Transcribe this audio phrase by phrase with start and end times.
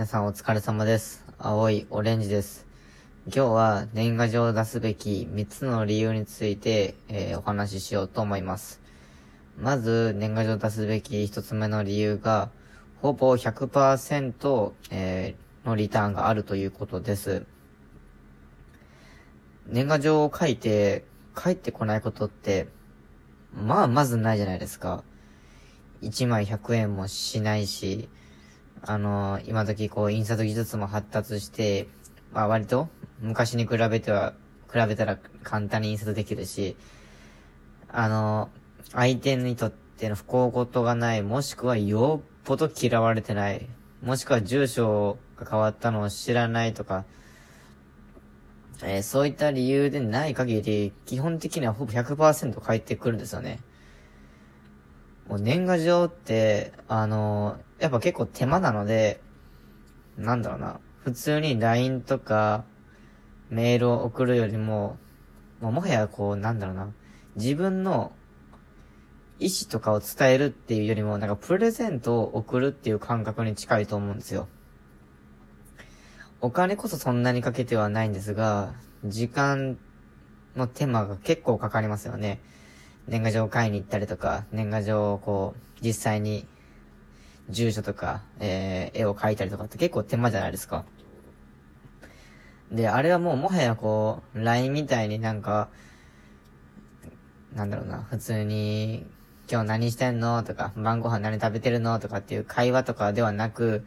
[0.00, 1.26] 皆さんお疲れ様です。
[1.38, 2.66] 青いオレンジです。
[3.26, 8.80] 今日は年賀状を出すべき3つの理由について、えーお話ししようと思います。
[9.58, 12.48] まず、年賀状を出すべき1つ目の理由が、
[13.02, 17.44] ほぼ100%、えーのリターンがあるということです。
[19.66, 21.04] 年賀状を書いて、
[21.36, 22.68] 帰ってこないことって、
[23.52, 25.04] まあ、まずないじゃないですか。
[26.00, 28.08] 1枚100円もしないし、
[28.82, 31.86] あの今時こう、印刷技術も発達して、
[32.32, 32.88] まあ割と、
[33.20, 34.32] 昔に比べては、
[34.72, 36.76] 比べたら簡単に印刷できるし、
[37.88, 38.50] あの
[38.92, 43.68] 相手にとっての不幸事がない、もしくはよっぽど嫌われてない、
[44.02, 47.04] もしくは住所が変わったのを知らないとか、
[48.82, 53.60] えーそういった理由でない限り、基本的にはほぼ100%返ってくるんですよね。
[55.28, 59.20] もう年賀状って、あのーやっぱ結構手間なので、
[60.16, 62.64] なんだろうな、普通に LINE とか、
[63.48, 64.98] メールを送るよりも、
[65.60, 66.92] もはやこう、なんだろうな、
[67.36, 68.12] 自分の
[69.38, 74.46] 意思とかを伝えるっていうよりも、なんかプレゼントを送るっていう感覚に近いと思うんですよ。
[76.42, 79.78] お金こそそんなにかけてはないんですが、時間
[80.54, 82.40] の手間が結構かかりますよね。
[83.08, 86.46] 年賀状を買いに行ったりとか、年賀状をこう、実際に、
[87.50, 90.84] 住所とか、えー、絵を描いたりとかって結構手間じゃないですか。
[92.72, 95.68] で、あれはもうもはやこう、LINE みたいになんか、
[97.54, 99.06] なんだろうな、普通に、
[99.50, 100.44] 今日何してんの？
[100.44, 101.98] とか、晩ご飯何食べてるの？
[101.98, 103.84] とかっていう会話とかではなく、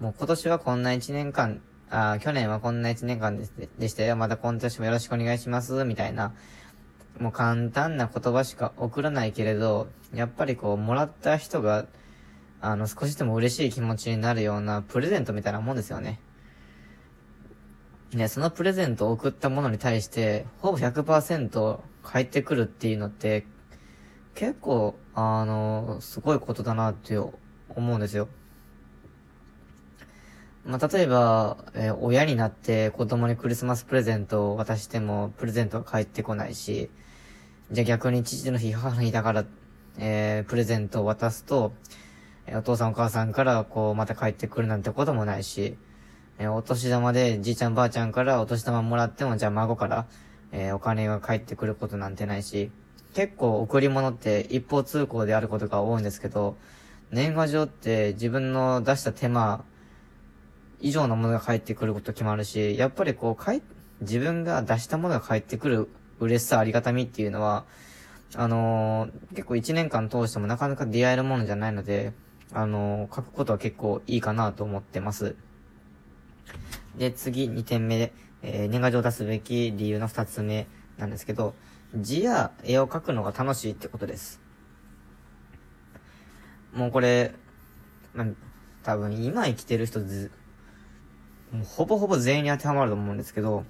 [0.00, 1.60] もう今年はこんな一年間、
[1.90, 3.46] あー去年はこんな一年間で
[3.78, 4.16] でしたよ。
[4.16, 5.84] また今年もよろしくお願いします。
[5.84, 6.32] みたいな。
[7.20, 11.86] もう簡単な言葉しか送らないけれど、やっぱりこう、もらった人が、
[12.60, 16.20] あの、少しでも嬉しい気持ちになるようなプレゼントみたいなもんですよね。
[18.14, 23.46] ね、そのプレゼントを送ったものに対して、ほぼ100%返ってくるっていうのって、
[24.34, 27.34] 結構、あの、すごいことだなって思
[27.76, 28.28] うんですよ。
[30.64, 36.90] まあ、例えば、えー親になって子供にクリスマスプレゼントを渡しても、プレゼントが返ってこないし、
[37.70, 39.44] じゃあ逆に父の日、母の日だから、
[39.98, 41.74] えー、プレゼントを渡すと、
[42.46, 45.76] えお父さんお母さんからこう、また帰ってくるなんてこともないし、
[46.38, 50.06] えーお年玉でじいちゃんばあちゃんからお年玉もらっても、じゃあ孫から、
[50.50, 52.70] えーお金が返ってくることなんてないし、
[53.12, 56.56] 結構贈り物って一方通行であることが多いんですけど、
[57.10, 59.62] 年賀状って自分の出した手間
[60.80, 63.60] 以上のものが返ってくること決まるし、やっぱりこう、かい、
[64.00, 65.88] 自分が出したものが返ってくる
[66.20, 67.64] 嬉しさ、ありがたみっていうのは、
[68.34, 72.12] あのー結構一年間通してもなかなか出会えるものじゃないので、
[72.52, 75.36] あのー書くことは結構いいかなと思ってます。
[76.96, 78.12] で、次、2点目で、
[78.42, 80.66] えー年賀状を出すべき理由の2つ目
[80.98, 81.54] なんですけど、
[81.94, 84.40] 字や絵を描くのが楽しいってことです。
[86.74, 87.34] もうこれ、
[88.14, 88.26] まあ、
[88.82, 90.30] 多分今生きてる人ず、
[91.50, 93.64] もうほぼほぼ全員に当てはまると思うんですけど、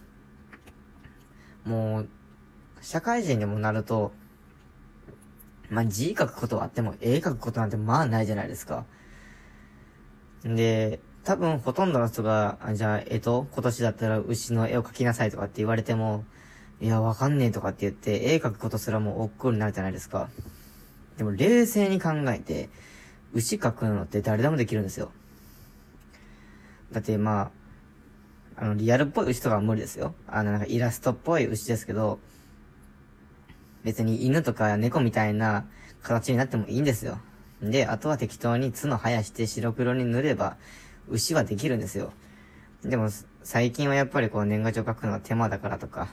[1.65, 2.09] もう、
[2.81, 4.13] 社会人でもなると、
[5.71, 8.87] まあ、字書くことはあっても、絵描くことなんてまあないじゃないですか。
[10.45, 16.25] で、多分ほとんどの人が、あじゃあ、えと、今年だったら牛の絵を描きなさいとかって言われても、
[16.81, 20.31] いや、わかんねえとかって言って、絵描くことすらもう億劫になるじゃないですか。
[21.19, 22.71] でも、冷静に考えて、
[23.35, 25.11] 牛描くのって誰でもできるんですよ。
[26.93, 27.51] だって、ま
[28.57, 30.15] あ、あの、リアルっぽい牛とかは無理ですよ。
[30.27, 32.21] あの、なんかイラストっぽい牛ですけど、
[33.85, 35.67] 別に犬とか猫みたいな
[36.03, 37.19] 形になってもいいんですよ。
[37.63, 40.57] で、あとは適当に角生やして白黒に塗れば、
[41.09, 42.13] 牛はできるんですよ。
[42.83, 43.09] でも、
[43.43, 46.07] 最近はやっぱりこう年賀状書くのは手間だからとか、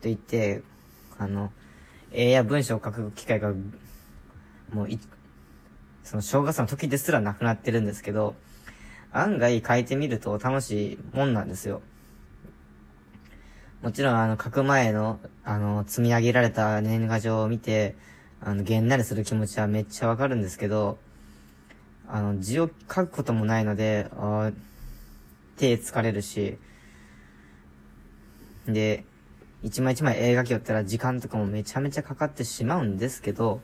[0.00, 0.62] と言って、
[1.18, 1.50] あの、
[2.12, 3.52] 絵や文章を書く機会が、
[4.72, 4.98] もうい、
[6.04, 8.34] その正月の時ですらなくなってるんですけど、
[9.12, 11.82] 案外書いてみると楽しいもんなんですよ。
[13.82, 17.96] もちろん、あの、書く前の、あの、積み上げられた年賀状を見て、
[18.40, 20.98] あの、げんなりする気持ちはめっちゃわかるんですけど、
[22.06, 24.52] あの、字を書くこともないので、あ
[25.56, 26.58] 手疲れるし、
[28.66, 29.04] で、
[29.64, 33.62] 一枚一枚絵描きよったら時間とかもめちゃめちゃかかってしまうんですけど、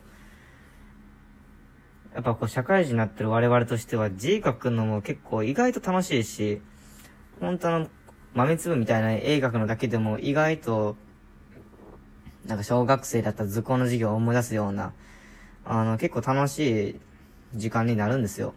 [2.13, 6.61] やっぱこう社会人になってる我々としては字書くのも結構意外と楽しいし、
[7.41, 7.89] 本当の
[8.39, 10.97] 豆粒みたいな絵描くのだけでも意外と、
[12.47, 14.93] なんか小学生だった図工の授業を思い出すような、
[15.65, 17.01] あの結構楽しい
[17.55, 18.55] 時間になるんですよ。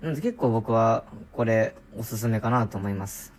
[0.00, 3.32] なんで結構僕はこれおすすめかなと思います。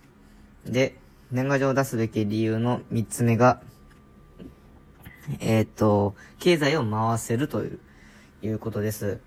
[0.64, 0.96] で、
[1.30, 3.60] 年賀状を出すべき理由の3つ目が、
[5.40, 7.78] えっ、と、経済を回せるという、
[8.40, 9.20] いうことです。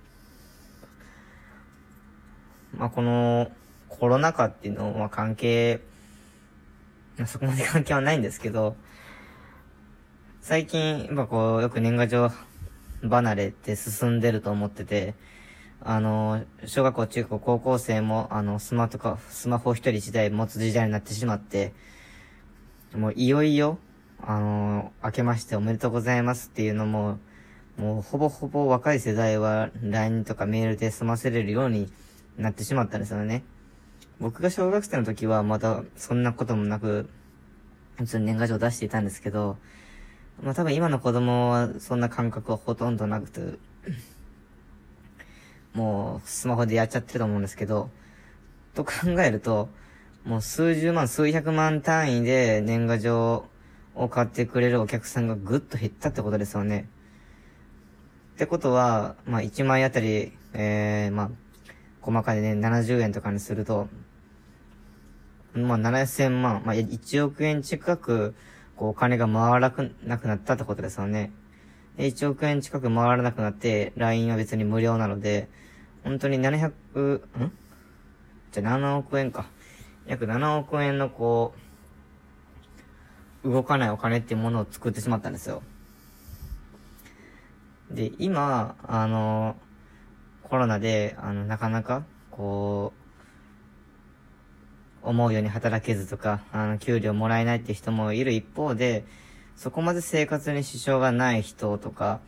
[2.76, 3.52] まあ、この、
[3.90, 5.82] コロナ禍っていうのは関係、
[7.26, 8.76] そこまで関係はないんですけど、
[10.42, 12.32] 最近、やっぱこう、よく年賀状
[13.10, 15.16] 離れって進んでると思ってて、
[15.82, 21.74] あの、小学校、中学校、高校生も、あの、スマとか、スマホ一人一台持つ時代になってしまって、
[22.96, 23.78] もういよいよ、
[24.22, 27.20] あの、明けましておめでとうございますっていうのも、
[27.78, 31.92] もうほぼほぼ若い世代は LINE とかメールで済ませれるように
[32.38, 33.44] なってしまったんですよね。
[34.20, 37.10] 僕が小学生の時はまだそんなこともなく、
[37.98, 39.58] 普通に年賀状出していたんですけど、
[40.42, 43.60] まあ多分今の子供はそんな感覚はほとんどなくて、
[45.74, 47.92] もうスマホでやっちゃってると思うんですけど、
[48.74, 48.92] と考
[49.22, 49.70] えると、
[50.26, 53.46] もう数十万、数百万単位で年賀状
[53.94, 56.90] を買ってくれるお客さんがぐっと減ったってことですよね。
[58.34, 61.30] ってことは、まあ1枚あたり、えー、まあ、
[62.02, 63.88] 細かいね、70円とかにすると、
[65.58, 68.36] まあ7000万、まあ1億円近く、
[68.76, 69.74] こうお金が回ら
[70.04, 71.32] なくなったってことですよね。
[71.98, 75.50] で、1億円近く回らなくなって、LINE は別に無料なので、
[76.04, 77.52] 本当に700、ん？
[78.52, 79.48] じゃ7億円か。
[80.06, 81.54] 約7億円のこ
[83.44, 85.64] う、動かないお金っていうものを作ってしまったんですよ。
[87.92, 89.56] で、今、あの、
[90.44, 93.07] コロナで、あの、なかなか、こう、
[95.08, 99.06] 思うように働けずとか、あの、給料もらえないって人もいる一方で、
[99.56, 102.20] そこまで生活に支障がない人とか、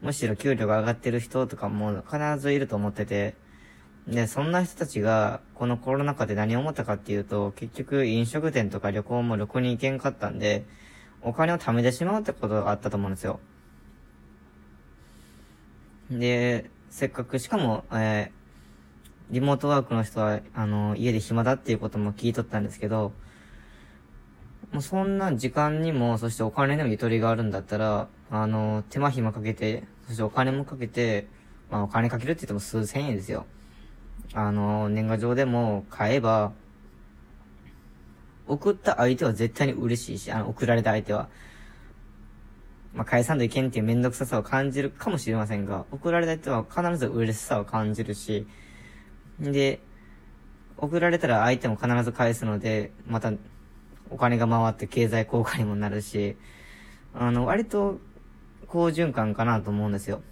[0.00, 3.34] むしろ給料が上がってる人とかも必ずいると思ってて、
[4.06, 10.64] で、そんな人たちが、このコロナ禍で何を思ったかっていうと、結局飲食店とか旅行もろくに行けんかったんで、
[11.20, 13.40] お金を貯めてしまうってことがあったと思うんですよ。
[16.10, 18.30] で、せっかく、しかも、え、
[19.30, 23.12] リモートワークの人は、あの、家で暇だっていうことも聞いとったんですけど、
[24.72, 31.28] もうそんな時間にも、そしてお金にもゆとりがあるんだったら、あの、手間暇かけて、そしてお金もかけて、
[31.70, 33.46] まあお金かけるって言っても数千円ですよ。
[34.34, 36.52] あの、年賀状でも買えば、
[38.46, 41.28] 送った相手は絶対に嬉しいし、あの、送られた相手は。
[42.94, 48.46] まあ、返さんといけんっていうめんどくささを感じるかもしれませんが、送られた人は必ず嬉しさを感じるし、
[49.40, 49.80] で、
[50.76, 53.32] 送られたら相手も必ず返すので、また、
[54.10, 56.36] お金が回って経済効果にもなるし、
[57.14, 57.98] あの、割と、
[58.68, 60.22] 好循環かなと思うんですよ。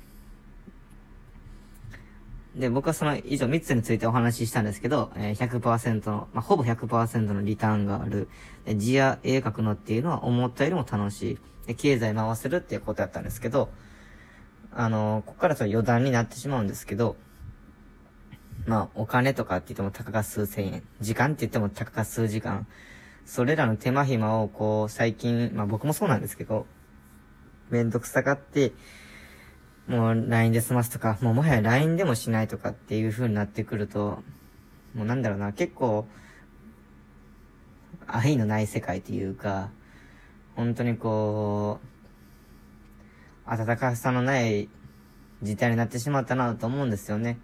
[2.55, 8.29] で、僕はその以上3つについてお話ししたんですけど、え、100%の、まあ、ほぼ100%のリターンがある。
[8.77, 11.39] 字や絵描くのっていうのは思ったよりも楽しい。
[11.67, 13.69] で、経済回せるっていうことやったんですけど、
[14.73, 17.17] あの、ここからちょっと余談になってしまうんですけど、
[18.67, 20.83] まあ、お金とかって言ってもたかが数千円。
[21.01, 22.67] 時間って言ってもたかが数時間。
[23.25, 26.67] それらの手間暇をこう、最近、まあ僕もそうなんですけど、
[27.71, 28.73] めんどくさがって、
[29.87, 34.23] もう LINE で済ますとか、もうもはや LINE でもしないとかっていう風になってくると、
[34.95, 36.09] もうなんだろうな、結構、
[38.09, 39.71] 愛のない世界というか、
[40.57, 41.79] 本当にこ
[43.47, 44.69] う、温かさのない
[45.43, 47.39] 事態になってしまったなと思うんですよね。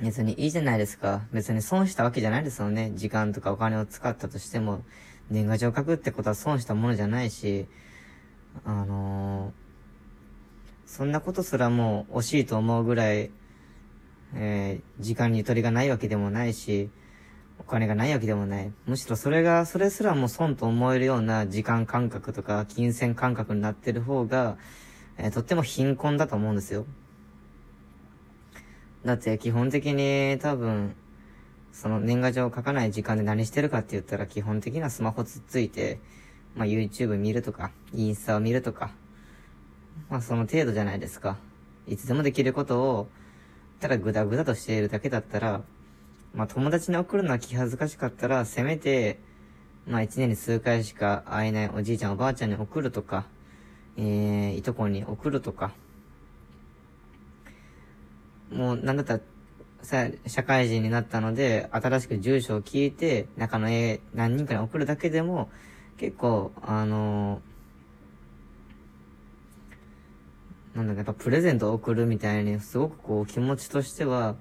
[0.00, 1.22] 別にいいじゃないですか。
[1.32, 2.92] 別に損したわけじゃないですよね。
[2.94, 4.82] 時間とかお金を使ったとしても、
[5.30, 7.66] 年賀状書くってことは損したものじゃないし、
[8.64, 9.66] あのー
[10.86, 13.30] そんなことすらもう惜しいと思うぐらい、
[14.34, 16.90] えー、時間にゆとりがないわけでもないし、
[17.58, 18.72] お金がないわけでもない。
[18.86, 24.56] むしろそれが、それすらも損と思えるような時間感覚とか金銭感覚になってる方が、
[25.18, 26.86] えー、とっても貧困だと思うんですよ。
[29.06, 30.96] だって基本的に多分、
[31.70, 36.00] その年賀状を書かない時間で何してるかって言ったら基本的なスマホつっついて、
[36.56, 38.90] まあ YouTube 見るとか、インスタを見るとか、
[40.10, 41.36] まあその程度じゃないですか。
[41.86, 43.08] いつでもできることを、
[43.78, 45.62] ただグダグダとしているだけだったら、
[46.34, 49.20] まあ友達に送るのは気恥ずかしかったら、せめて、
[49.86, 53.26] まあ一年に数回しか会えないおじいちゃんおばあちゃんに送るとか、
[53.96, 55.72] えー、いとこに送るとか、
[58.50, 59.20] もうなんだったら、
[59.82, 65.50] さ、社会人になったので、新しく住所を聞いて、中の絵何人かに送るだけでも、
[65.96, 67.56] 結構、あのー
[70.76, 74.36] なんだやっぱプレゼントを送るみたいに、すごくこう気持ちとしては、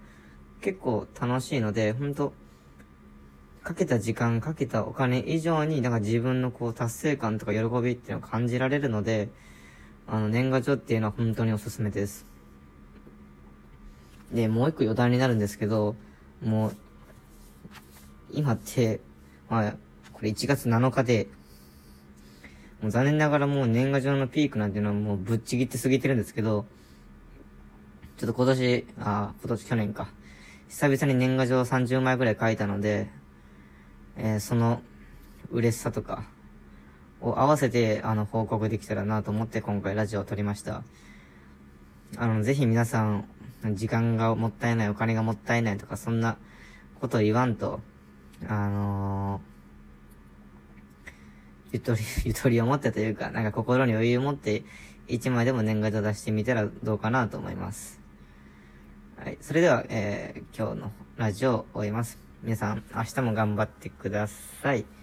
[0.61, 2.33] 結構楽しいので、ほんと、
[3.63, 9.29] かけた時間、かけたお金以上に、なんか自分のこう達成感とか喜びっていうのを感じられるので、
[10.07, 12.34] あの、年賀状っていうのは本当におすすめです。
[14.31, 15.95] で、もう一個余談になるんですけど、
[16.43, 16.75] もう、
[18.31, 18.99] 今って、
[19.49, 19.71] まあ、
[20.13, 21.27] これ1月7日で、
[22.81, 26.65] もう残念ながらもう年賀状のピークなんていうのはもうぶっちぎって過ぎてるんですけど、
[28.17, 30.07] ちょっと今年、あ、今年去年か。
[30.69, 33.09] 久々に年賀状30枚ぐらい書いたので、
[34.17, 34.81] えー、その
[35.51, 36.25] 嬉しさとか
[37.21, 40.83] を合わせて、あの、報告できたらなと思って今回ラジオを撮りました。
[42.17, 43.27] あの、ぜひ皆さん、
[43.73, 46.37] 時間がもったいない、お金がもったいないとか、そんな
[46.99, 47.81] こと言わんと、
[48.47, 51.05] あのー、
[51.73, 54.63] ゆとり、 ゆとりを持ってというか、なんか心に余裕を持って、
[55.07, 57.99] 一枚でも年賀状出してみたらどうかなと思います。
[59.17, 59.37] はい。
[59.41, 62.19] それでは、えー、今日のラジオを終えます。
[62.43, 64.94] 皆さん、明日も頑張ってください。